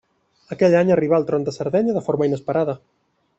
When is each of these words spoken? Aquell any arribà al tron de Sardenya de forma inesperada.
Aquell 0.55 0.77
any 0.79 0.93
arribà 0.95 1.17
al 1.19 1.27
tron 1.27 1.45
de 1.49 1.53
Sardenya 1.59 1.97
de 1.99 2.03
forma 2.09 2.29
inesperada. 2.31 2.77